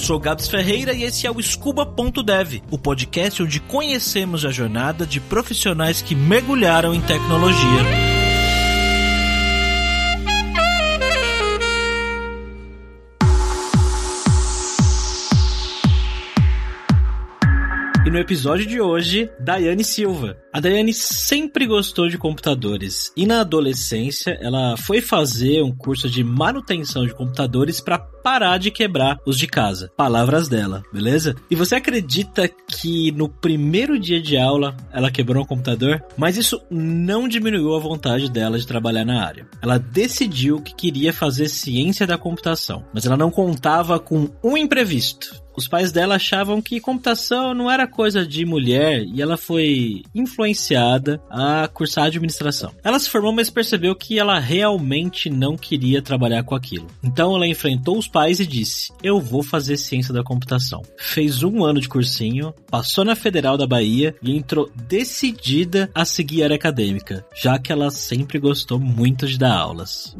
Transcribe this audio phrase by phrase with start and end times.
[0.00, 5.20] sou Gabs Ferreira e esse é o Scuba.dev, o podcast onde conhecemos a jornada de
[5.20, 8.20] profissionais que mergulharam em tecnologia.
[18.06, 20.36] E no episódio de hoje, Daiane Silva.
[20.52, 26.24] A Daiane sempre gostou de computadores e na adolescência ela foi fazer um curso de
[26.24, 29.90] manutenção de computadores para parar de quebrar os de casa.
[29.96, 31.34] Palavras dela, beleza?
[31.50, 36.02] E você acredita que no primeiro dia de aula ela quebrou um computador?
[36.16, 39.46] Mas isso não diminuiu a vontade dela de trabalhar na área.
[39.62, 45.40] Ela decidiu que queria fazer ciência da computação, mas ela não contava com um imprevisto
[45.60, 51.20] os pais dela achavam que computação não era coisa de mulher e ela foi influenciada
[51.28, 52.72] a cursar administração.
[52.82, 56.86] Ela se formou, mas percebeu que ela realmente não queria trabalhar com aquilo.
[57.02, 60.82] Então ela enfrentou os pais e disse: Eu vou fazer ciência da computação.
[60.98, 66.42] Fez um ano de cursinho, passou na Federal da Bahia e entrou decidida a seguir
[66.42, 70.16] a área acadêmica, já que ela sempre gostou muito de dar aulas.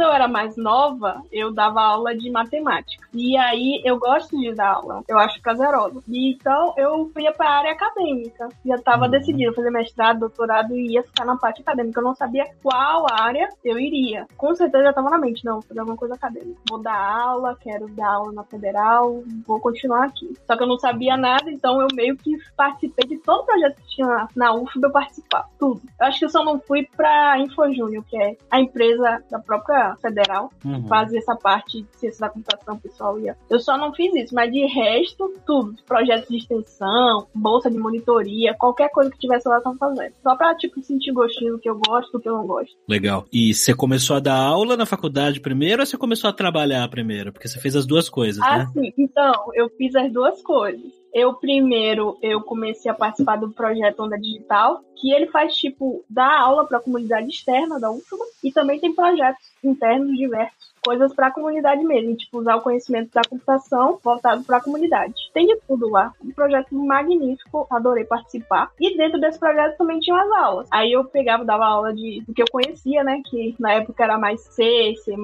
[0.00, 3.06] Quando eu era mais nova, eu dava aula de matemática.
[3.12, 6.00] E aí eu gosto de dar aula, eu acho prazerosa.
[6.08, 8.48] E então eu ia para a área acadêmica.
[8.64, 9.10] Já estava uhum.
[9.10, 12.00] decidido fazer mestrado, doutorado e ia ficar na parte acadêmica.
[12.00, 14.26] Eu não sabia qual área eu iria.
[14.38, 16.58] Com certeza já estava na mente, não, fazer alguma coisa acadêmica.
[16.66, 20.32] Vou dar aula, quero dar aula na federal, vou continuar aqui.
[20.46, 23.76] Só que eu não sabia nada, então eu meio que participei de todo o projeto
[23.82, 25.82] que tinha na UFB, eu participava, tudo.
[26.00, 29.89] Eu acho que eu só não fui para InfoJúnior, que é a empresa da própria
[29.96, 30.86] federal, uhum.
[30.86, 33.36] fazia essa parte de ciência da computação, pessoal ia.
[33.48, 35.74] Eu só não fiz isso, mas de resto, tudo.
[35.86, 40.12] Projetos de extensão, bolsa de monitoria, qualquer coisa que tivesse lá, estão fazendo.
[40.22, 42.74] Só pra, tipo, sentir gostinho do que eu gosto, do que eu não gosto.
[42.88, 43.26] Legal.
[43.32, 47.32] E você começou a dar aula na faculdade primeiro ou você começou a trabalhar primeiro?
[47.32, 48.70] Porque você fez as duas coisas, ah, né?
[48.72, 48.92] sim.
[48.98, 50.99] Então, eu fiz as duas coisas.
[51.12, 56.40] Eu primeiro eu comecei a participar do projeto Onda Digital, que ele faz tipo dar
[56.40, 61.28] aula para a comunidade externa da UFBA e também tem projetos internos diversos coisas para
[61.28, 65.14] a comunidade mesmo, tipo usar o conhecimento da computação voltado para a comunidade.
[65.32, 66.12] Tem de tudo lá.
[66.22, 68.70] Um projeto magnífico, adorei participar.
[68.80, 70.68] E dentro desse projeto também tinha as aulas.
[70.70, 74.18] Aí eu pegava, dava aula de do que eu conhecia, né, que na época era
[74.18, 75.14] mais C, C++,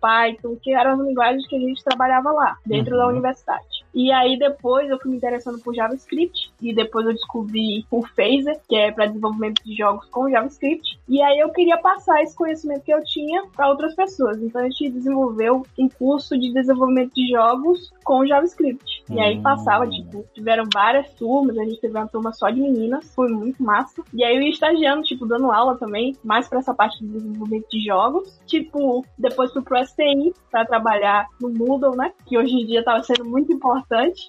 [0.00, 3.00] Python, que eram as linguagens que a gente trabalhava lá, dentro uhum.
[3.00, 3.77] da universidade.
[3.94, 8.60] E aí depois eu fui me interessando por JavaScript e depois eu descobri o Phaser,
[8.68, 10.98] que é para desenvolvimento de jogos com JavaScript.
[11.08, 14.40] E aí eu queria passar esse conhecimento que eu tinha para outras pessoas.
[14.42, 19.04] Então a gente desenvolveu um curso de desenvolvimento de jogos com JavaScript.
[19.10, 19.90] E aí passava, hum.
[19.90, 24.02] tipo, tiveram várias turmas, a gente teve uma turma só de meninas, foi muito massa.
[24.12, 27.68] E aí eu ia estagiando, tipo, dando aula também, mais para essa parte de desenvolvimento
[27.70, 28.38] de jogos.
[28.46, 32.12] Tipo, depois fui pro STI para trabalhar no Moodle, né?
[32.26, 33.77] Que hoje em dia tava sendo muito importante,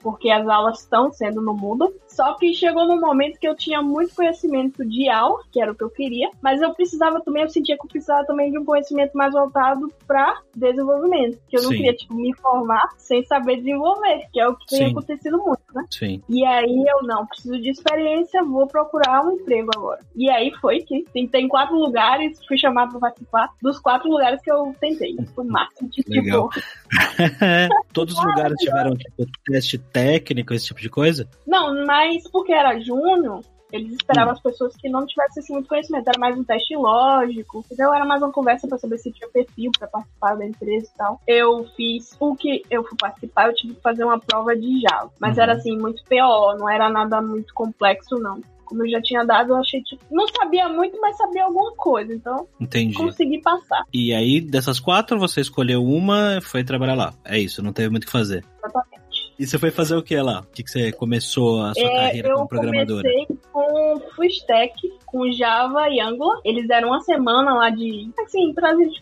[0.02, 1.94] porque as aulas estão sendo no Moodle.
[2.08, 5.76] Só que chegou num momento que eu tinha muito conhecimento de aula, que era o
[5.76, 8.66] que eu queria, mas eu precisava também, eu sentia que eu precisava também de um
[8.66, 11.78] conhecimento mais voltado para desenvolvimento, que eu não Sim.
[11.78, 14.92] queria tipo me formar sem saber desenvolver, que é o que tem Sim.
[14.92, 15.86] acontecido muito, né?
[15.92, 16.22] Sim.
[16.28, 20.02] E aí eu não preciso de experiência, vou procurar um emprego agora.
[20.16, 24.42] E aí foi que tentei em quatro lugares, fui chamado para participar dos quatro lugares
[24.42, 25.16] que eu tentei.
[25.34, 26.50] Foi máximo de Legal.
[26.50, 26.66] tipo.
[27.94, 31.28] Todos os lugares tiveram tipo teste técnico, esse tipo de coisa?
[31.46, 34.36] Não, mas porque era júnior, eles esperavam hum.
[34.36, 36.08] as pessoas que não tivessem assim, muito conhecimento.
[36.08, 37.64] Era mais um teste lógico.
[37.72, 40.98] Então era mais uma conversa para saber se tinha perfil para participar da empresa e
[40.98, 41.22] tal.
[41.28, 45.12] Eu fiz o que eu fui participar, eu tive que fazer uma prova de Java.
[45.20, 45.44] Mas uhum.
[45.44, 49.54] era assim, muito PO, não era nada muito complexo, não como eu já tinha dado,
[49.54, 50.04] eu achei tipo.
[50.12, 52.14] Não sabia muito, mas sabia alguma coisa.
[52.14, 52.94] Então, Entendi.
[52.94, 53.84] consegui passar.
[53.92, 57.14] E aí, dessas quatro, você escolheu uma foi trabalhar lá.
[57.26, 58.46] É isso, não teve muito o que fazer.
[58.64, 59.00] Exatamente.
[59.40, 60.42] E você foi fazer o que lá?
[60.42, 63.08] O que, que você começou a sua é, carreira como programadora?
[63.08, 64.74] Eu comecei com Full Stack,
[65.06, 66.42] com Java e Angular.
[66.44, 69.02] Eles deram uma semana lá de, assim, gente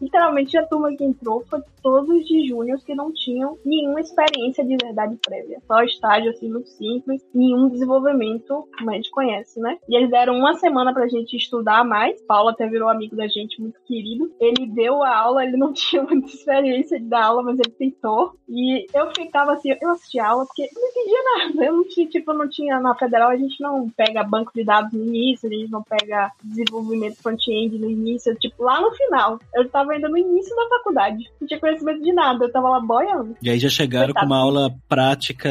[0.00, 4.76] literalmente a turma que entrou foi todos de júniors que não tinham nenhuma experiência de
[4.76, 5.60] verdade prévia.
[5.66, 9.78] Só estágio assim muito simples, nenhum desenvolvimento, como a gente conhece, né?
[9.88, 12.20] E eles deram uma semana pra gente estudar mais.
[12.22, 14.32] Paulo até virou amigo da gente, muito querido.
[14.40, 18.34] Ele deu a aula, ele não tinha muita experiência de dar aula, mas ele tentou.
[18.48, 21.64] E eu ficava assim, eu assisti aula porque eu não entendia nada.
[21.64, 24.92] Eu não tinha, tipo, não tinha na federal, a gente não pega banco de dados
[24.92, 29.38] no início, a gente não pega desenvolvimento front-end no início, tipo, lá no final.
[29.54, 31.30] Eu tava ainda no início da faculdade.
[31.40, 33.36] Não tinha conhecimento de nada, eu tava lá boiando.
[33.42, 34.26] E aí já chegaram Coitado.
[34.26, 35.50] com uma aula prática,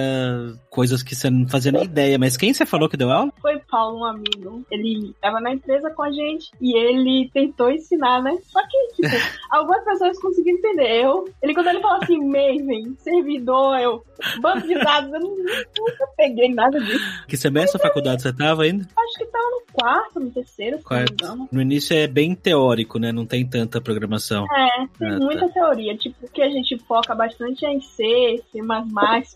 [0.69, 2.17] coisas que você não fazia nem ideia.
[2.17, 3.31] Mas quem você falou que deu aula?
[3.41, 4.65] Foi Paulo, um amigo.
[4.71, 8.37] Ele tava na empresa com a gente e ele tentou ensinar, né?
[8.43, 9.15] Só que, tipo,
[9.51, 11.03] algumas pessoas conseguiram entender.
[11.03, 14.03] Eu, ele, quando ele falou assim, Maven, servidor, eu,
[14.41, 17.23] banco de dados, eu nunca peguei nada disso.
[17.27, 18.87] Que semestre da faculdade você tava ainda?
[18.97, 21.47] Acho que tava no quarto, no terceiro, quarto.
[21.51, 23.11] No início é bem teórico, né?
[23.11, 24.45] Não tem tanta programação.
[24.45, 25.53] É, tem ah, muita tá.
[25.53, 25.97] teoria.
[25.97, 28.59] Tipo, que a gente foca bastante é em C, C++,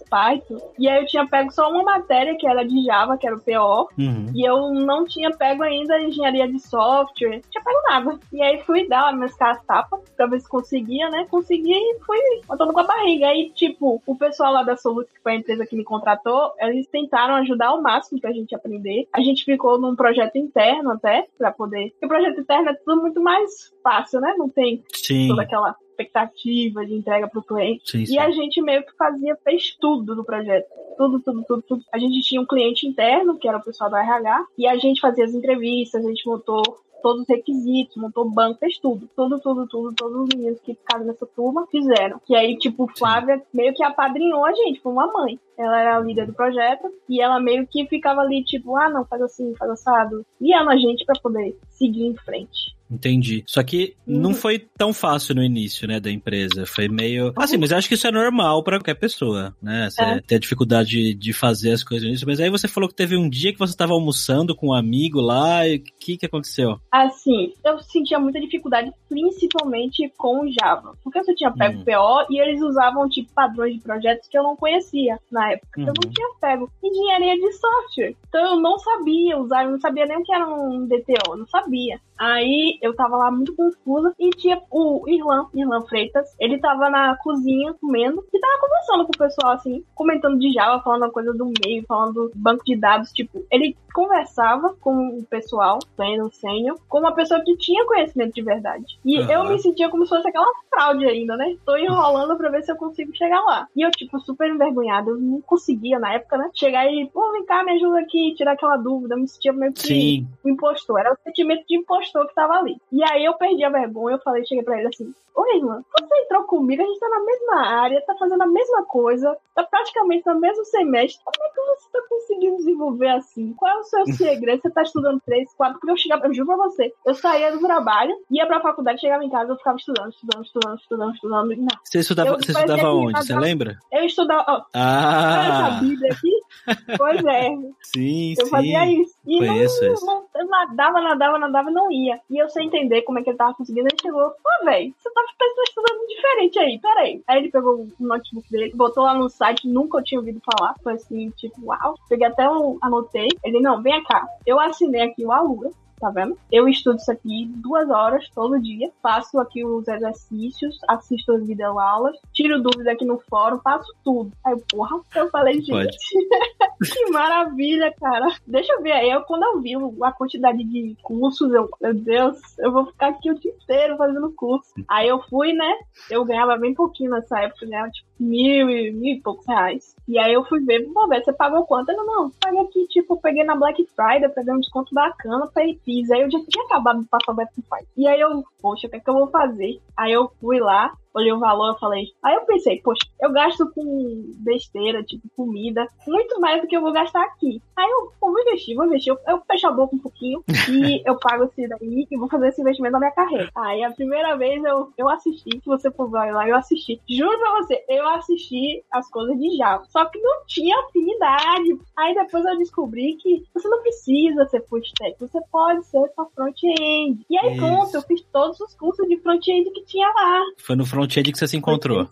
[0.09, 0.73] Python.
[0.77, 3.39] E aí eu tinha pego só uma matéria que era de Java, que era o
[3.39, 3.89] PO.
[3.97, 4.31] Uhum.
[4.35, 7.35] E eu não tinha pego ainda engenharia de software.
[7.35, 8.19] Não tinha pego nada.
[8.31, 11.25] E aí fui dar minhas caras tapas pra ver se conseguia, né?
[11.29, 13.27] Consegui e fui botando com a barriga.
[13.27, 16.87] Aí, tipo, o pessoal lá da Solute, que foi a empresa que me contratou, eles
[16.87, 19.07] tentaram ajudar ao máximo pra gente aprender.
[19.13, 21.91] A gente ficou num projeto interno até, pra poder.
[21.91, 24.35] Porque o projeto interno é tudo muito mais fácil, né?
[24.37, 25.29] Não tem Sim.
[25.29, 27.89] toda aquela expectativa de entrega para o cliente.
[27.89, 28.13] Sim, sim.
[28.13, 30.67] E a gente meio que fazia, fez tudo no projeto.
[30.97, 31.83] Tudo, tudo, tudo, tudo.
[31.91, 35.01] A gente tinha um cliente interno, que era o pessoal do RH, e a gente
[35.01, 36.61] fazia as entrevistas, a gente montou
[37.01, 39.09] todos os requisitos, montou banco, fez tudo.
[39.15, 42.21] Tudo, tudo, tudo, todos os meninos que ficaram nessa turma fizeram.
[42.29, 45.39] E aí, tipo, Flávia meio que apadrinhou a gente, foi uma mãe.
[45.57, 49.05] Ela era a líder do projeto e ela meio que ficava ali, tipo, ah, não,
[49.05, 50.25] faz assim, faz assado.
[50.41, 52.76] Guiando a gente para poder seguir em frente.
[52.89, 53.43] Entendi.
[53.45, 54.19] Só que uhum.
[54.19, 56.65] não foi tão fácil no início, né, da empresa.
[56.65, 57.33] Foi meio.
[57.35, 59.89] Assim, mas eu acho que isso é normal para qualquer pessoa, né?
[59.89, 60.21] Você é.
[60.21, 62.25] ter dificuldade de fazer as coisas nisso.
[62.25, 65.19] Mas aí você falou que teve um dia que você estava almoçando com um amigo
[65.19, 66.79] lá e o que, que aconteceu?
[66.91, 70.95] Assim, eu sentia muita dificuldade, principalmente com o Java.
[71.03, 71.83] Porque eu só tinha pego hum.
[71.83, 75.81] PO e eles usavam, tipo, padrões de projetos que eu não conhecia na época.
[75.81, 75.87] Uhum.
[75.87, 76.13] Eu não uhum.
[76.13, 78.15] tinha pego engenharia de software.
[78.27, 81.37] Então eu não sabia usar, eu não sabia nem o que era um DTO, eu
[81.37, 81.99] não sabia.
[82.17, 87.15] Aí eu tava lá muito confusa e tinha o Irlan, Irlan Freitas, ele tava na
[87.17, 91.33] cozinha comendo e tava conversando com o pessoal assim, comentando de Java, falando uma coisa
[91.33, 96.77] do meio, falando do banco de dados, tipo, ele conversava com o pessoal, sendo sênior,
[96.87, 98.99] com uma pessoa que tinha conhecimento de verdade.
[99.03, 99.31] E uhum.
[99.31, 101.55] eu me sentia como se fosse aquela fraude ainda, né?
[101.65, 103.67] Tô enrolando pra ver se eu consigo chegar lá.
[103.75, 106.49] E eu, tipo, super envergonhada, eu não conseguia na época, né?
[106.53, 109.15] Chegar e, pô, vem cá, me ajuda aqui, tirar aquela dúvida.
[109.15, 110.27] Eu me sentia meio que Sim.
[110.45, 110.99] impostor.
[110.99, 112.77] Era o sentimento de impostor que tava ali.
[112.91, 116.21] E aí eu perdi a vergonha, eu falei, cheguei pra ele assim, Oi, irmã, você
[116.23, 120.25] entrou comigo, a gente tá na mesma área, tá fazendo a mesma coisa, tá praticamente
[120.25, 121.23] no mesmo semestre.
[121.23, 123.53] Como é que você tá conseguindo desenvolver assim?
[123.53, 124.59] Qual é o seu segredo?
[124.63, 127.59] Você tá estudando três, quatro, porque eu chegava, eu juro pra você, eu saía do
[127.59, 131.55] trabalho, ia pra faculdade, chegava em casa, eu ficava estudando, estudando, estudando, estudando, estudando.
[131.55, 131.67] Não.
[131.83, 133.23] Você estudava, você estudava onde?
[133.23, 133.77] Você lembra?
[133.91, 134.43] Eu estudava.
[134.47, 135.67] Ó, ah!
[135.69, 136.37] Essa Bíblia aqui?
[136.97, 137.49] Pois é.
[137.81, 138.51] Sim, eu sim.
[138.51, 139.15] fazia isso.
[139.27, 140.05] E Conheço não, isso.
[140.05, 142.19] Não, nadava, nadava, nadava e não ia.
[142.29, 145.11] E eu sem entender como é que ele tava conseguindo, ele chegou, pô, velho, você
[145.11, 147.23] tá tá estudando diferente aí, peraí.
[147.27, 150.75] Aí ele pegou o notebook dele, botou lá no site, nunca eu tinha ouvido falar.
[150.81, 151.95] Foi assim, tipo, uau.
[152.07, 153.27] Peguei até um, anotei.
[153.43, 154.25] Ele, não, vem cá.
[154.45, 155.69] Eu assinei aqui o Alura
[155.99, 156.37] tá vendo?
[156.51, 162.15] Eu estudo isso aqui duas horas todo dia, faço aqui os exercícios, assisto as videoaulas,
[162.33, 164.31] tiro dúvida aqui no fórum, faço tudo.
[164.45, 165.97] Aí, porra, eu falei, gente,
[166.83, 168.27] que maravilha, cara.
[168.45, 169.73] Deixa eu ver aí, eu, quando eu vi
[170.03, 174.31] a quantidade de cursos, eu, meu Deus, eu vou ficar aqui o dia inteiro fazendo
[174.33, 174.73] curso.
[174.87, 175.73] Aí eu fui, né?
[176.09, 179.95] Eu ganhava bem pouquinho nessa época, ganhava tipo mil e mil e poucos reais.
[180.07, 181.89] E aí eu fui ver, vou ver, você pagou quanto?
[181.89, 186.11] Eu, não, paguei aqui, tipo, peguei na Black Friday, peguei um desconto bacana, peguei fiz.
[186.11, 187.87] Aí eu já acabado de passar o Black Friday.
[187.95, 189.81] E aí eu, poxa, o que é que eu vou fazer?
[189.95, 192.05] Aí eu fui lá, olhei o valor e falei.
[192.23, 196.81] Aí eu pensei, poxa, eu gasto com besteira, tipo comida, muito mais do que eu
[196.81, 197.61] vou gastar aqui.
[197.75, 199.13] Aí eu vou investir, vou investir.
[199.13, 202.49] Eu, eu fecho a boca um pouquinho e eu pago esse daí e vou fazer
[202.49, 203.49] esse investimento na minha carreira.
[203.55, 207.01] Aí a primeira vez eu, eu assisti, se você for lá, eu assisti.
[207.09, 209.83] Juro pra você, eu assisti as coisas de Java.
[209.89, 211.79] Só que não tinha afinidade.
[211.97, 216.25] Aí depois eu descobri que você não precisa ser full stack, você pode ser só
[216.35, 217.25] front-end.
[217.29, 217.65] E aí Isso.
[217.65, 220.41] pronto, eu fiz todos os cursos de front-end que tinha lá.
[220.57, 222.07] Foi no front front-end que você se encontrou?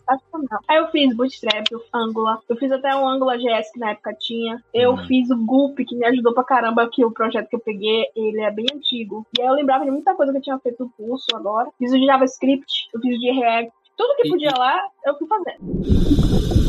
[0.67, 2.39] Aí eu fiz Bootstrap, Angular.
[2.47, 4.63] Eu fiz até um Angular JS que na época tinha.
[4.73, 5.05] Eu hum.
[5.07, 8.41] fiz o Gulp, que me ajudou pra caramba, que o projeto que eu peguei, ele
[8.41, 9.25] é bem antigo.
[9.37, 11.69] E aí eu lembrava de muita coisa que eu tinha feito no curso agora.
[11.79, 13.71] Fiz o de JavaScript, eu fiz o de React.
[13.97, 16.65] Tudo que podia lá, eu fui fazendo.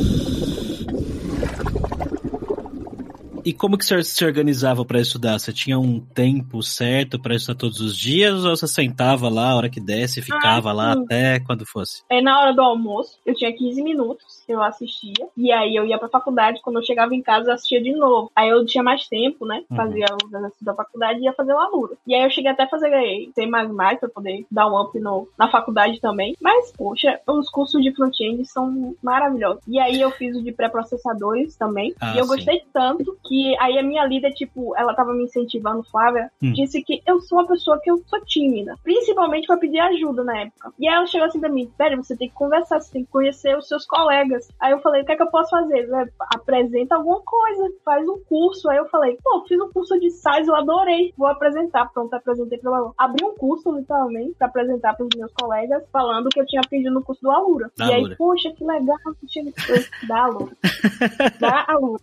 [3.47, 5.39] E como que você se organizava para estudar?
[5.39, 9.55] Você tinha um tempo certo para estudar todos os dias ou você sentava lá a
[9.55, 12.03] hora que desse e ficava ah, lá até quando fosse?
[12.11, 15.97] É na hora do almoço, eu tinha 15 minutos, eu assistia, e aí eu ia
[15.97, 18.33] pra faculdade, quando eu chegava em casa eu assistia de novo.
[18.35, 19.63] Aí eu tinha mais tempo, né?
[19.71, 19.77] Uhum.
[19.77, 21.95] Fazia os exercícios da faculdade e ia fazer o alura.
[22.05, 22.91] E aí eu cheguei até a fazer
[23.33, 26.35] C++ pra poder dar um up no, na faculdade também.
[26.43, 29.63] Mas, poxa, os cursos de front-end são maravilhosos.
[29.69, 31.95] E aí eu fiz o de pré-processadores também.
[32.01, 32.31] Ah, e eu sim.
[32.31, 36.53] gostei tanto que aí a minha líder, tipo, ela tava me incentivando, Flávia, hum.
[36.53, 38.75] disse que eu sou uma pessoa que eu sou tímida.
[38.83, 40.73] Principalmente pra pedir ajuda na época.
[40.79, 43.11] E aí ela chegou assim pra mim, velho, você tem que conversar, você tem que
[43.11, 44.49] conhecer os seus colegas.
[44.61, 45.89] Aí eu falei, o que é que eu posso fazer?
[46.35, 48.69] Apresenta alguma coisa, faz um curso.
[48.71, 51.13] Aí eu falei, pô, fiz um curso de size, eu adorei.
[51.17, 51.91] Vou apresentar.
[51.93, 52.93] Pronto, apresentei pra ela.
[52.99, 57.03] Abri um curso, literalmente, pra apresentar pros meus colegas, falando que eu tinha aprendido no
[57.03, 57.71] curso do Alura.
[57.77, 58.11] Da e Alura.
[58.11, 59.53] aí, poxa, que legal, que tinha
[60.09, 60.53] da Alura.
[61.41, 62.01] da Alura.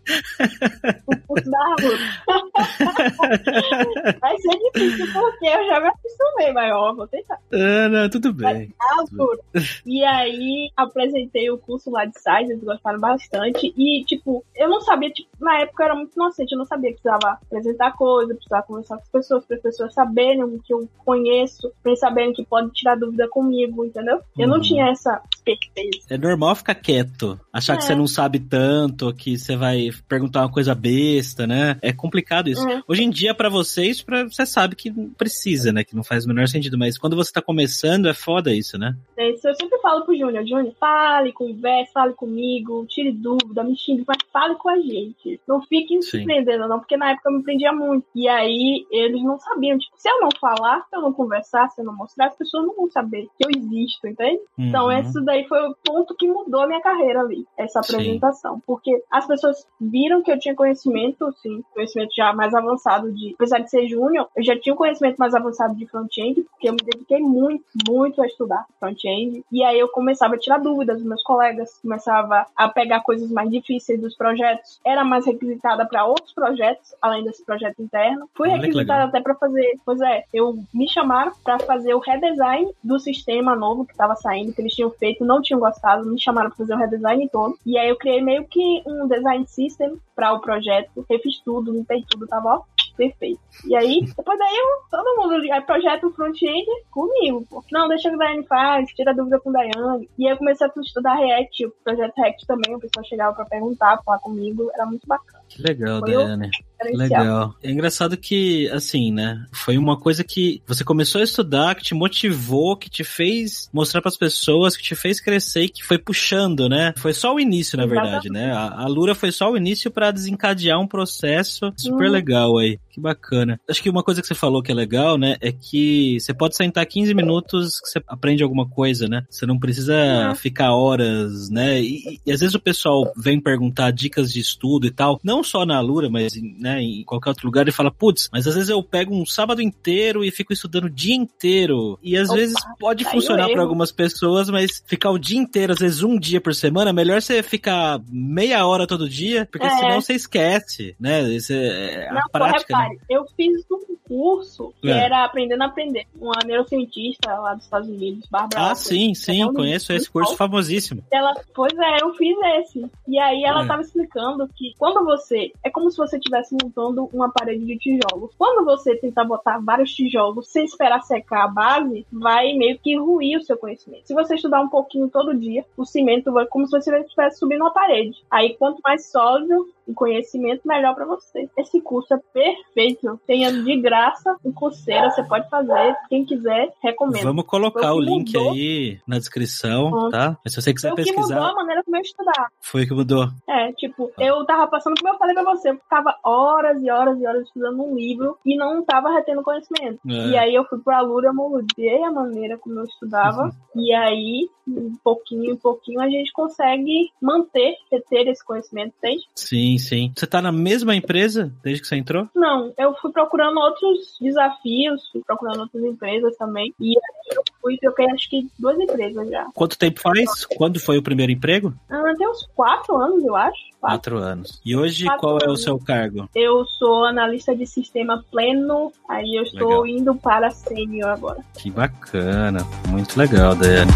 [4.19, 7.39] Vai ser difícil, porque eu já me acostumei, mas ó, vou tentar.
[7.53, 8.73] Ah, não, tudo bem.
[8.97, 9.39] Alura.
[9.85, 13.73] E aí, apresentei o curso lá de size, eles gostaram bastante.
[13.77, 16.93] E, tipo, eu não sabia, tipo, na época eu era muito inocente, eu não sabia
[16.93, 20.73] que precisava apresentar coisa, precisava conversar com as pessoas, para as pessoas saberem o que
[20.73, 24.19] eu conheço, para eles saberem que pode tirar dúvida comigo, entendeu?
[24.37, 24.61] Eu não uhum.
[24.61, 26.05] tinha essa esperteza.
[26.09, 27.77] É normal ficar quieto, achar é.
[27.77, 30.73] que você não sabe tanto, que você vai perguntar uma coisa
[31.15, 31.77] besta, né?
[31.81, 32.67] É complicado isso.
[32.67, 32.81] É.
[32.87, 35.83] Hoje em dia, para vocês, pra, você sabe que precisa, né?
[35.83, 38.95] Que não faz o menor sentido, mas quando você tá começando, é foda isso, né?
[39.17, 43.75] É isso, eu sempre falo pro Júnior, Júnior, fale, converse, fale comigo, tire dúvida, me
[43.77, 45.39] xingue, mas fale com a gente.
[45.47, 48.05] Não fique se prendendo, não, porque na época eu me prendia muito.
[48.15, 51.81] E aí, eles não sabiam, tipo, se eu não falar, se eu não conversar, se
[51.81, 54.39] eu não mostrar, as pessoas não vão saber que eu existo, entende?
[54.57, 54.91] Então, uhum.
[54.93, 58.55] Então, isso daí foi o ponto que mudou a minha carreira ali, essa apresentação.
[58.55, 58.61] Sim.
[58.65, 60.55] Porque as pessoas viram que eu tinha
[60.93, 64.77] conhecimento, sim, conhecimento já mais avançado de, apesar de ser júnior, eu já tinha um
[64.77, 69.43] conhecimento mais avançado de front-end, porque eu me dediquei muito, muito a estudar front-end.
[69.51, 73.49] E aí eu começava a tirar dúvidas dos meus colegas, começava a pegar coisas mais
[73.49, 74.79] difíceis dos projetos.
[74.85, 78.29] Era mais requisitada para outros projetos, além desse projeto interno.
[78.35, 82.99] Fui requisitada até para fazer, pois é, eu me chamaram para fazer o redesign do
[82.99, 86.57] sistema novo que estava saindo, que eles tinham feito, não tinham gostado, me chamaram para
[86.57, 87.57] fazer o redesign todo.
[87.65, 92.03] E aí eu criei meio que um design system para o projeto, refiz tudo, limpei
[92.09, 92.61] tudo, tava ó,
[92.95, 93.39] perfeito.
[93.65, 97.63] E aí, depois daí eu, todo mundo, aí projeto front-end comigo, pô.
[97.71, 100.09] Não, deixa que a Daiane faz, tira dúvida com a Daiane.
[100.17, 103.45] E aí eu comecei a estudar React, o projeto React também, o pessoal chegava para
[103.45, 105.42] perguntar, falar comigo, era muito bacana.
[105.49, 106.49] Que legal, Foi Daiane.
[106.91, 107.55] Legal.
[107.63, 109.45] É engraçado que, assim, né?
[109.51, 114.01] Foi uma coisa que você começou a estudar, que te motivou, que te fez mostrar
[114.01, 116.93] para as pessoas, que te fez crescer e que foi puxando, né?
[116.97, 118.51] Foi só o início, na verdade, né?
[118.51, 122.11] A, a Lura foi só o início para desencadear um processo super hum.
[122.11, 122.79] legal aí.
[122.93, 123.59] Que bacana.
[123.67, 125.35] Acho que uma coisa que você falou que é legal, né?
[125.41, 129.25] É que você pode sentar 15 minutos que você aprende alguma coisa, né?
[129.31, 130.35] Você não precisa uhum.
[130.35, 131.81] ficar horas, né?
[131.81, 135.65] E, e, às vezes o pessoal vem perguntar dicas de estudo e tal, não só
[135.65, 138.83] na Lura, mas né, em qualquer outro lugar e fala, putz, mas às vezes eu
[138.83, 141.97] pego um sábado inteiro e fico estudando o dia inteiro.
[142.03, 145.79] E às Opa, vezes pode funcionar para algumas pessoas, mas ficar o dia inteiro, às
[145.79, 149.77] vezes um dia por semana, é melhor você ficar meia hora todo dia, porque é.
[149.79, 151.23] senão você esquece, né?
[151.23, 152.77] Isso é, a não, prática.
[152.77, 152.82] Né?
[153.09, 155.05] Eu fiz um curso que é.
[155.05, 156.05] era Aprendendo a Aprender.
[156.21, 158.71] Uma neurocientista lá dos Estados Unidos, Barbara.
[158.71, 161.03] Ah, sim, sim, é conheço esse curso famosíssimo.
[161.11, 162.85] Ela, pois é, eu fiz esse.
[163.07, 163.85] E aí ela estava é.
[163.85, 165.51] explicando que quando você.
[165.63, 168.31] É como se você estivesse montando uma parede de tijolos.
[168.37, 173.39] Quando você tentar botar vários tijolos sem esperar secar a base, vai meio que ruir
[173.39, 174.05] o seu conhecimento.
[174.05, 177.61] Se você estudar um pouquinho todo dia, o cimento vai como se você estivesse subindo
[177.61, 178.23] uma parede.
[178.29, 181.49] Aí quanto mais sólido o conhecimento, melhor para você.
[181.57, 183.19] Esse curso é perfeito.
[183.25, 184.02] Tenha de graça
[184.45, 185.95] em Coursera, você pode fazer.
[186.09, 187.23] Quem quiser, recomendo.
[187.23, 188.51] Vamos colocar o link mudou.
[188.51, 190.37] aí na descrição, tá?
[190.43, 191.21] Mas se você quiser Foi pesquisar.
[191.21, 192.47] Foi que mudou a maneira como eu estudar.
[192.61, 193.27] Foi que mudou.
[193.47, 194.23] É, tipo, ah.
[194.23, 197.43] eu tava passando, como eu falei pra você, eu ficava horas e horas e horas
[197.47, 199.99] estudando um livro e não tava retendo conhecimento.
[200.07, 200.27] É.
[200.29, 203.43] E aí eu fui pra Lura, eu mudei a maneira como eu estudava.
[203.43, 203.51] Uhum.
[203.83, 209.23] E aí, um pouquinho em pouquinho, a gente consegue manter, reter esse conhecimento, entende?
[209.35, 209.63] Sim.
[209.63, 210.11] Sim, sim.
[210.15, 212.27] Você tá na mesma empresa desde que você entrou?
[212.35, 213.82] Não, eu fui procurando outros
[214.19, 216.73] desafios, fui procurando outras empresas também.
[216.79, 219.45] E aí eu fui, eu acho que duas empresas já.
[219.53, 220.45] Quanto tempo faz?
[220.45, 221.73] Quando foi o primeiro emprego?
[221.89, 223.73] Ah, tem uns quatro anos, eu acho.
[223.79, 224.61] Quatro, quatro anos.
[224.65, 225.45] E hoje quatro qual anos.
[225.45, 226.29] é o seu cargo?
[226.33, 229.87] Eu sou analista de sistema pleno, aí eu estou legal.
[229.87, 231.39] indo para sênior agora.
[231.57, 232.59] Que bacana,
[232.89, 233.91] muito legal, Daiane.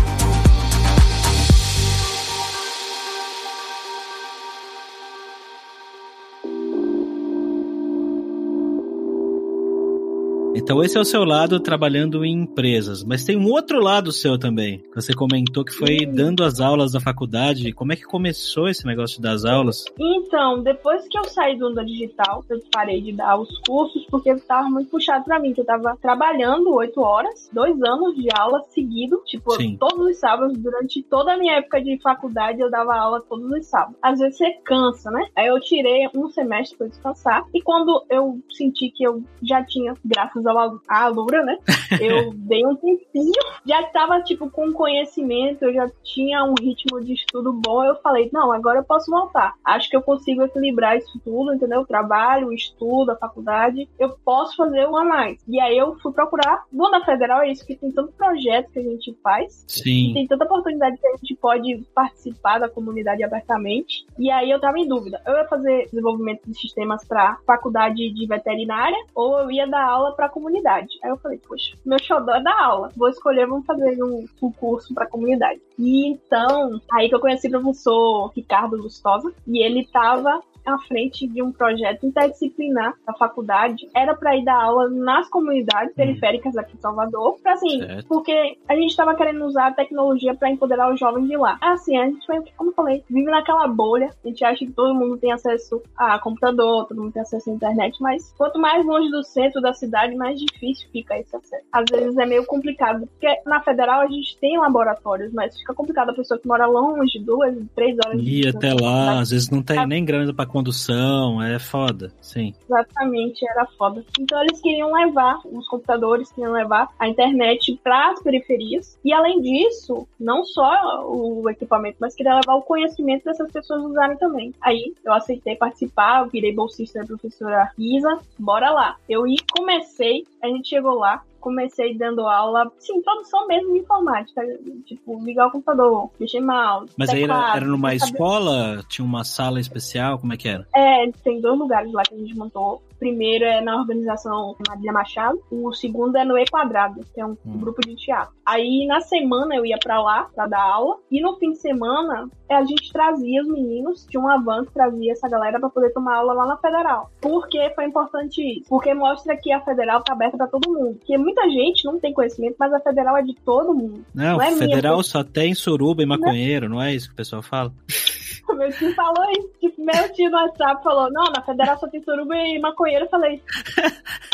[10.58, 14.40] Então esse é o seu lado trabalhando em empresas, mas tem um outro lado seu
[14.40, 14.84] também.
[14.96, 16.12] Você comentou que foi Sim.
[16.12, 17.72] dando as aulas da faculdade.
[17.74, 19.86] Como é que começou esse negócio das aulas?
[20.00, 24.32] Então, depois que eu saí do Onda Digital, eu parei de dar os cursos porque
[24.32, 28.64] estava muito puxado para mim, que eu estava trabalhando oito horas, dois anos de aula
[28.70, 29.78] seguido, tipo, Sim.
[29.78, 33.68] todos os sábados, durante toda a minha época de faculdade, eu dava aula todos os
[33.68, 33.96] sábados.
[34.02, 35.28] Às vezes você cansa, né?
[35.36, 39.94] Aí eu tirei um semestre para descansar e quando eu senti que eu já tinha,
[40.04, 41.58] graças à Alura, né?
[42.02, 43.34] Eu dei um tempinho,
[43.66, 47.84] já estava tipo com conhecimento, eu já tinha um ritmo de estudo bom.
[47.84, 49.54] Eu falei, não, agora eu posso voltar.
[49.64, 51.82] Acho que eu consigo equilibrar isso tudo, entendeu?
[51.82, 53.90] O trabalho, o estudo, a faculdade.
[53.98, 55.42] Eu posso fazer um a mais.
[55.48, 56.64] E aí eu fui procurar.
[56.72, 59.66] Na Federal é isso, que tem tanto projeto que a gente faz.
[59.68, 60.14] Sim.
[60.14, 64.06] Tem tanta oportunidade que a gente pode participar da comunidade abertamente.
[64.18, 65.22] E aí eu tava em dúvida.
[65.26, 70.16] Eu ia fazer desenvolvimento de sistemas para faculdade de veterinária ou eu ia dar aula
[70.16, 71.00] para a comunidade.
[71.04, 72.92] Aí eu falei, poxa, meu xodó é dar aula.
[72.96, 75.60] Vou escolher, vamos fazer um, um curso para a comunidade.
[75.80, 81.28] E então, aí que eu conheci o professor Ricardo Gustosa, e ele tava à frente
[81.28, 85.96] de um projeto interdisciplinar da faculdade era para ir dar aula nas comunidades hum.
[85.96, 88.08] periféricas aqui em Salvador, pra, assim, certo.
[88.08, 91.58] porque a gente estava querendo usar a tecnologia para empoderar os jovens de lá.
[91.62, 95.18] Assim, a gente, como eu falei, vive naquela bolha, a gente acha que todo mundo
[95.18, 99.24] tem acesso a computador, todo mundo tem acesso à internet, mas quanto mais longe do
[99.24, 101.66] centro da cidade, mais difícil fica esse acesso.
[101.72, 106.10] Às vezes é meio complicado, porque na federal a gente tem laboratórios, mas fica complicado
[106.10, 108.22] a pessoa que mora longe, duas, três horas.
[108.22, 112.54] Ir até lá, às vezes não tem nem grana para condução, é foda, sim.
[112.66, 114.04] Exatamente, era foda.
[114.20, 118.98] Então eles queriam levar, os computadores queriam levar a internet para as periferias.
[119.06, 124.18] E além disso, não só o equipamento, mas queria levar o conhecimento dessas pessoas usarem
[124.18, 124.52] também.
[124.62, 128.96] Aí eu aceitei participar, eu virei bolsista da professora Isa, bora lá.
[129.08, 134.42] Eu comecei, a gente chegou lá, comecei dando aula, sim, introdução mesmo de informática.
[134.86, 136.92] Tipo, ligar o computador, mexer mouse.
[136.98, 138.84] Mas teclado, aí era, era numa escola?
[138.90, 140.20] Tinha uma sala especial?
[140.20, 140.68] Como é que era?
[140.76, 145.40] É, tem dois lugares lá que a gente montou primeiro é na organização Marília Machado,
[145.52, 147.58] o segundo é no E Quadrado, que é um hum.
[147.60, 148.34] grupo de teatro.
[148.46, 152.30] Aí na semana eu ia para lá para dar aula e no fim de semana
[152.50, 156.18] a gente trazia os meninos, tinha uma van que trazia essa galera para poder tomar
[156.18, 157.12] aula lá na Federal.
[157.22, 158.70] Por que foi importante isso?
[158.70, 160.96] Porque mostra que a Federal tá aberta para todo mundo.
[160.96, 164.06] Porque muita gente não tem conhecimento, mas a Federal é de todo mundo.
[164.16, 165.04] Não, não é Federal minha...
[165.04, 166.86] só tem suruba e maconheiro, não é?
[166.86, 167.74] não é isso que o pessoal fala?
[168.58, 169.50] meu tio falou isso.
[169.60, 172.87] Tipo, meu tio no WhatsApp falou: Não, na Federal só tem suruba e maconheiro.
[172.96, 173.42] Eu falei: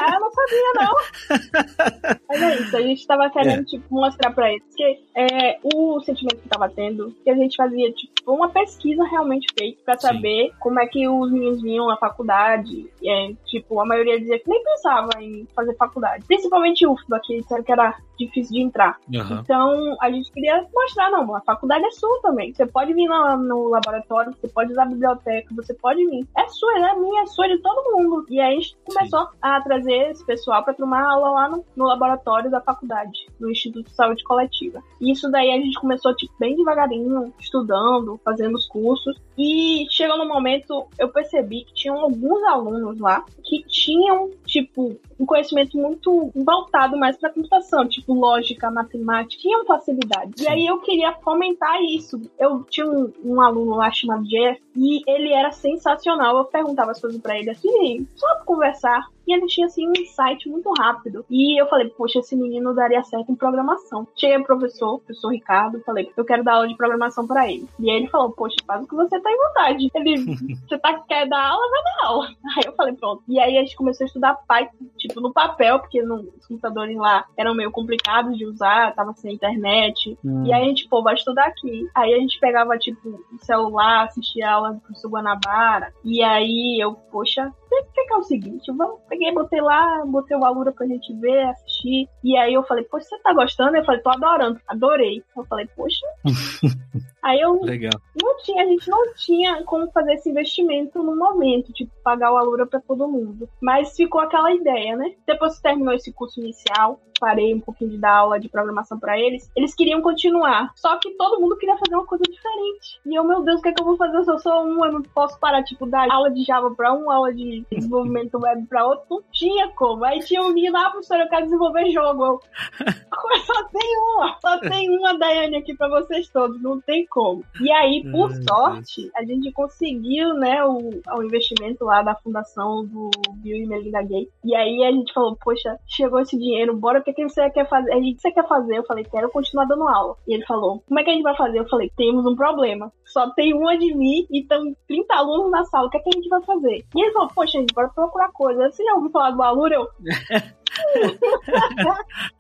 [0.01, 2.17] Ah, eu não sabia, não.
[2.29, 3.65] Mas é isso, a gente tava querendo, é.
[3.65, 7.91] tipo, mostrar pra eles que é, o sentimento que tava tendo, que a gente fazia,
[7.91, 10.53] tipo, uma pesquisa realmente feita pra saber Sim.
[10.59, 12.89] como é que os meninos vinham na faculdade.
[13.01, 16.25] E, é, tipo, a maioria dizia que nem pensava em fazer faculdade.
[16.25, 18.97] Principalmente o UFBA, que disseram que era difícil de entrar.
[19.11, 19.39] Uhum.
[19.39, 22.53] Então, a gente queria mostrar, não, a faculdade é sua também.
[22.53, 26.25] Você pode vir no, no laboratório, você pode usar a biblioteca, você pode vir.
[26.37, 28.25] É sua, é minha, é sua, de todo mundo.
[28.29, 29.37] E aí a gente começou Sim.
[29.41, 33.89] a trazer esse pessoal para tomar aula lá no, no, laboratório da faculdade, no Instituto
[33.89, 34.81] de Saúde Coletiva.
[34.99, 39.19] E isso daí a gente começou, tipo, bem devagarinho, estudando, fazendo os cursos.
[39.37, 45.25] E chegou no momento, eu percebi que tinham alguns alunos lá que tinham, tipo, um
[45.25, 50.43] conhecimento muito voltado mais para computação, tipo lógica, matemática, tinham facilidade.
[50.43, 52.21] E aí eu queria fomentar isso.
[52.37, 56.37] Eu tinha um, um aluno lá chamado Jeff e ele era sensacional.
[56.37, 59.01] Eu perguntava as coisas para ele assim, só pra conversar.
[59.27, 61.25] E ele tinha assim um insight muito rápido.
[61.29, 64.07] E eu falei, poxa, esse menino daria certo em programação.
[64.15, 67.67] Cheguei pro professor, professor Ricardo, falei, eu quero dar aula de programação para ele.
[67.79, 69.91] E aí ele falou, poxa, faz o que você tá em vontade.
[69.95, 70.35] Ele,
[70.67, 72.27] você tá, quer dar aula, vai dar aula.
[72.57, 73.23] Aí eu falei, pronto.
[73.27, 76.95] E aí a gente começou a estudar Python, tipo, no papel, porque no, os computadores
[76.95, 80.17] lá eram meio complicados de usar, tava sem internet.
[80.23, 80.45] Hum.
[80.45, 81.87] E aí a gente, pô, vai estudar aqui.
[81.95, 85.93] Aí a gente pegava, tipo, o celular, assistia aula do professor Guanabara.
[86.03, 90.43] E aí eu, poxa, o que é o seguinte, vamos, peguei, botei lá, botei o
[90.43, 92.09] Alura pra gente ver, assistir.
[92.23, 93.77] E aí eu falei, poxa, você tá gostando?
[93.77, 95.23] Eu falei, tô adorando, adorei.
[95.37, 96.05] Eu falei, poxa.
[97.23, 97.91] aí eu Legal.
[98.21, 102.37] não tinha, a gente não tinha como fazer esse investimento no momento, tipo, pagar o
[102.37, 103.49] Alura pra todo mundo.
[103.61, 105.15] Mas ficou aquela ideia, né?
[105.25, 109.17] Depois que terminou esse curso inicial, parei um pouquinho de dar aula de programação para
[109.17, 110.73] eles, eles queriam continuar.
[110.75, 112.99] Só que todo mundo queria fazer uma coisa diferente.
[113.05, 114.17] E eu, meu Deus, o que é que eu vou fazer?
[114.17, 117.09] Eu sou só um, eu não posso parar, tipo, dar aula de Java pra um,
[117.09, 119.05] aula de desenvolvimento web pra outro.
[119.09, 120.03] Não tinha como.
[120.03, 122.41] Aí tinha um menino, ah, professora, eu quero desenvolver jogo.
[123.33, 127.43] Eu, só tem uma, só tem uma Daiane aqui pra vocês todos, não tem como.
[127.61, 133.11] E aí, por sorte, a gente conseguiu, né, o, o investimento lá da fundação do
[133.35, 134.33] Bill e Melinda Gates.
[134.43, 137.69] E aí a gente falou, poxa, chegou esse dinheiro, bora, o que, que você quer
[137.69, 137.93] fazer?
[137.93, 138.77] A gente, você quer fazer?
[138.77, 140.15] Eu falei, quero continuar dando aula.
[140.27, 141.59] E ele falou, como é que a gente vai fazer?
[141.59, 142.91] Eu falei, temos um problema.
[143.05, 146.09] Só tem uma de mim e estão 30 alunos na sala, o que, é que
[146.09, 146.83] a gente vai fazer?
[146.95, 148.71] E ele falou, poxa, a gente, bora procurar coisa.
[148.71, 149.75] Você já ouviu falar do Alura?
[149.75, 149.87] Eu...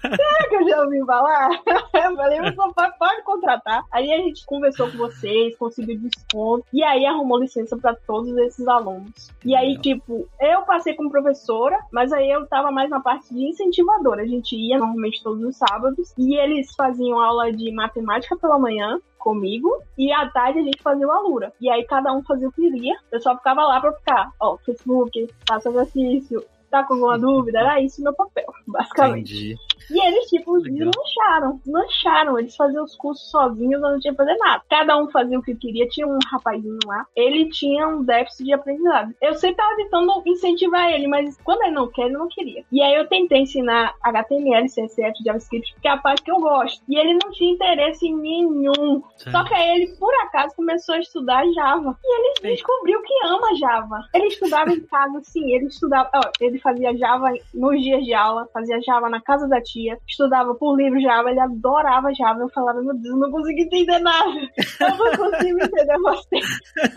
[0.00, 1.50] Será que eu já ouvi falar?
[1.94, 3.84] Eu falei, você pode, pode contratar.
[3.92, 8.66] Aí a gente conversou com vocês, conseguiu desconto, e aí arrumou licença para todos esses
[8.66, 9.30] alunos.
[9.44, 13.44] E aí, tipo, eu passei como professora, mas aí eu tava mais na parte de
[13.44, 14.22] incentivadora.
[14.22, 19.00] A gente ia normalmente todos os sábados, e eles faziam aula de matemática pela manhã,
[19.20, 21.52] comigo e à tarde a gente fazia o Alura.
[21.60, 22.96] E aí cada um fazia o que queria.
[23.12, 27.58] Eu só ficava lá pra ficar, ó, Facebook, faça exercício, tá com alguma dúvida?
[27.60, 29.34] Era isso meu papel, basicamente.
[29.34, 29.70] Entendi.
[29.90, 30.90] E eles, tipo, Legal.
[30.90, 32.38] deslancharam, deslancharam.
[32.38, 34.62] Eles faziam os cursos sozinhos, eu não tinha que fazer nada.
[34.70, 35.88] Cada um fazia o que queria.
[35.88, 39.12] Tinha um rapazinho lá, ele tinha um déficit de aprendizado.
[39.20, 42.64] Eu sempre tava tentando incentivar ele, mas quando ele não quer, ele não queria.
[42.70, 46.82] E aí eu tentei ensinar HTML, CSS, JavaScript, que é a parte que eu gosto.
[46.88, 49.02] E ele não tinha interesse nenhum.
[49.16, 49.30] Sim.
[49.30, 51.96] Só que aí ele, por acaso, começou a estudar Java.
[52.04, 52.48] E ele Sim.
[52.48, 54.04] descobriu que ama Java.
[54.14, 56.10] Ele estudava em casa, sim, ele estudava.
[56.14, 60.54] Ó, ele fazia Java nos dias de aula, fazia Java na casa da tia, estudava
[60.54, 62.40] por livro Java, ele adorava Java.
[62.40, 64.30] Eu falava, meu Deus, eu não consigo entender nada.
[64.80, 66.40] Eu não consigo entender você.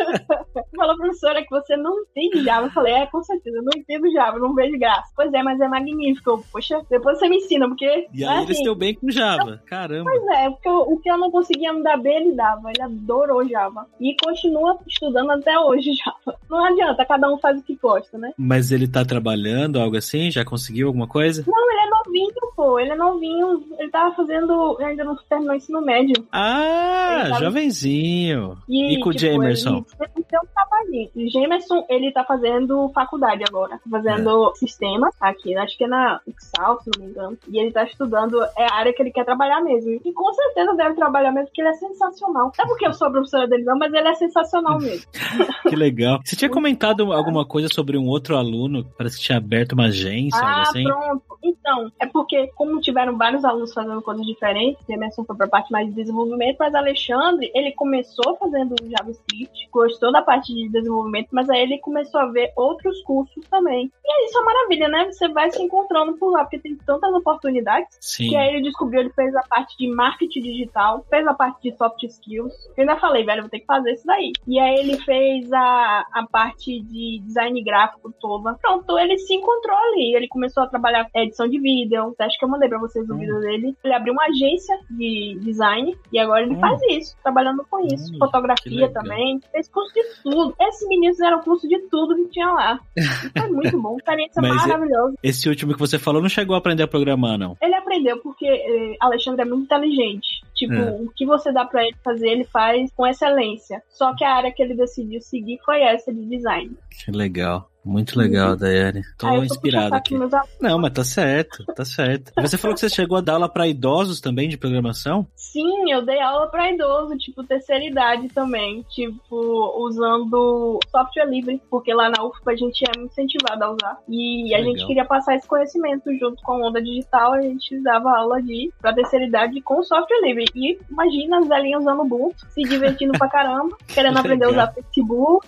[0.76, 2.68] Falou, professora, que você não entende Java.
[2.68, 5.12] Eu falei, é, com certeza, eu não entendo Java, não vejo graça.
[5.16, 6.44] Pois é, mas é magnífico.
[6.52, 8.08] Poxa, depois você me ensina, porque.
[8.14, 9.62] E aí é ele se deu bem com Java.
[9.66, 10.10] Caramba.
[10.10, 12.70] Pois é, porque eu, o que eu não conseguia me dar bem, ele dava.
[12.70, 13.86] Ele adorou Java.
[14.00, 16.38] E continua estudando até hoje Java.
[16.50, 18.32] Não adianta, cada um faz o que gosta, né?
[18.38, 20.32] Mas ele tá trabalhando, algo assim?
[20.32, 21.44] Já conseguiu alguma coisa?
[21.48, 22.80] Não, ele é novinho, pô.
[22.80, 23.64] Ele é novinho.
[23.78, 24.78] Ele tava fazendo.
[24.80, 26.26] Ainda não terminou o ensino médio.
[26.32, 27.46] Ah, tava...
[27.46, 28.58] jovenzinho.
[28.68, 29.86] E, e com o tipo, Jamerson?
[30.00, 31.10] Ele, ele tem um trabalhinho.
[31.16, 33.78] O Jamerson, ele tá fazendo faculdade agora.
[33.78, 34.56] Tá fazendo é.
[34.56, 35.56] sistema aqui.
[35.56, 37.38] Acho que é na UXAL, se não me engano.
[37.50, 38.42] E ele tá estudando.
[38.58, 40.00] É a área que ele quer trabalhar mesmo.
[40.04, 42.52] E com certeza deve trabalhar mesmo, porque ele é sensacional.
[42.58, 45.06] Não é porque eu sou professora dele, não, mas ele é sensacional mesmo.
[45.70, 46.20] que legal.
[46.24, 48.86] Você tinha comentado alguma coisa sobre um outro aluno?
[48.98, 50.84] Parece que tinha aberto uma agência, ah, algo assim?
[50.84, 51.53] pronto.
[51.64, 55.72] Então, é porque, como tiveram vários alunos fazendo coisas diferentes, Emerson foi para a parte
[55.72, 61.50] mais de desenvolvimento, mas Alexandre, ele começou fazendo JavaScript, gostou da parte de desenvolvimento, mas
[61.50, 63.90] aí ele começou a ver outros cursos também.
[64.04, 65.06] E é isso é maravilha, né?
[65.06, 67.98] Você vai se encontrando por lá, porque tem tantas oportunidades.
[68.02, 68.30] Sim.
[68.30, 71.78] Que aí ele descobriu, ele fez a parte de marketing digital, fez a parte de
[71.78, 72.54] soft skills.
[72.76, 74.34] Eu ainda falei, velho, vou ter que fazer isso daí.
[74.46, 78.56] E aí ele fez a, a parte de design gráfico toda.
[78.56, 80.14] Pronto, ele se encontrou ali.
[80.14, 82.16] Ele começou a trabalhar edição de vídeo.
[82.20, 83.18] Acho que eu mandei pra vocês o hum.
[83.18, 83.76] vídeo dele.
[83.84, 86.60] Ele abriu uma agência de design e agora ele hum.
[86.60, 88.14] faz isso, trabalhando com isso.
[88.14, 89.40] Hum, Fotografia também.
[89.52, 90.56] Fez curso de tudo.
[90.60, 92.80] Esse menino fizeram curso de tudo que tinha lá.
[92.96, 93.02] E
[93.40, 93.98] foi muito bom.
[93.98, 95.16] Experiência maravilhosa.
[95.24, 97.58] Esse último que você falou não chegou a aprender a programar, não?
[97.62, 100.44] Ele aprendeu porque eh, Alexandre é muito inteligente.
[100.56, 100.92] Tipo, é.
[100.92, 103.82] o que você dá para ele fazer, ele faz com excelência.
[103.90, 106.76] Só que a área que ele decidiu seguir foi essa de design.
[106.90, 107.70] Que legal.
[107.86, 108.58] Muito legal, uhum.
[108.58, 109.02] Daiane.
[109.18, 110.16] Tô ah, inspirado aqui.
[110.62, 112.32] Não, mas tá certo, tá certo.
[112.42, 115.28] Você falou que você chegou a dar aula para idosos também de programação?
[115.36, 118.84] Sim, eu dei aula para idoso, tipo, terceira idade também.
[118.90, 123.98] Tipo, usando software livre, porque lá na UFPA a gente é muito incentivado a usar.
[124.08, 124.74] E a legal.
[124.74, 128.72] gente queria passar esse conhecimento junto com a Onda Digital, a gente dava aula de
[128.80, 130.46] pra terceira idade com software livre.
[130.56, 135.48] E imagina as velhinhas usando Ubuntu, se divertindo pra caramba, querendo aprender a usar Facebook.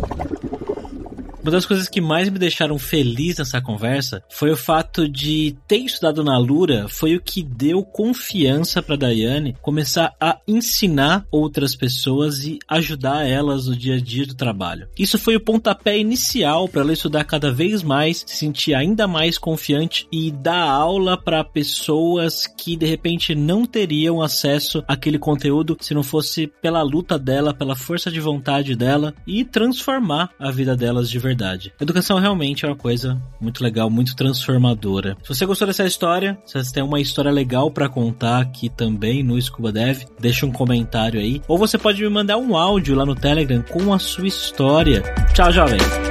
[1.41, 5.77] Uma das coisas que mais me deixaram feliz nessa conversa foi o fato de ter
[5.77, 12.45] estudado na Lura foi o que deu confiança para Daiane começar a ensinar outras pessoas
[12.45, 14.87] e ajudar elas no dia a dia do trabalho.
[14.97, 19.39] Isso foi o pontapé inicial para ela estudar cada vez mais, se sentir ainda mais
[19.39, 25.95] confiante e dar aula para pessoas que de repente não teriam acesso àquele conteúdo se
[25.95, 31.09] não fosse pela luta dela, pela força de vontade dela e transformar a vida delas
[31.09, 31.73] de verdade verdade.
[31.79, 35.17] Educação realmente é uma coisa muito legal, muito transformadora.
[35.23, 39.23] Se você gostou dessa história, se você tem uma história legal para contar aqui também
[39.23, 41.41] no Scuba Dev, deixa um comentário aí.
[41.47, 45.01] Ou você pode me mandar um áudio lá no Telegram com a sua história.
[45.33, 46.10] Tchau, jovens!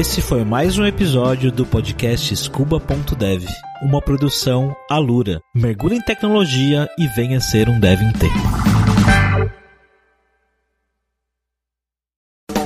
[0.00, 3.44] Esse foi mais um episódio do podcast Scuba.dev,
[3.82, 5.42] uma produção Alura.
[5.54, 8.32] Mergulhe em tecnologia e venha ser um dev em tempo.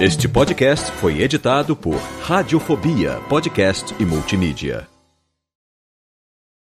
[0.00, 4.93] Este podcast foi editado por Radiofobia, podcast e multimídia.